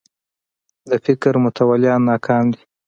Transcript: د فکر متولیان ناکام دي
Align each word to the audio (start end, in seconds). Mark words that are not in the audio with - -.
د 0.89 0.91
فکر 1.05 1.33
متولیان 1.43 2.01
ناکام 2.09 2.45
دي 2.53 2.61